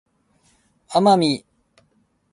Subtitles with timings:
[0.89, 1.45] 奄美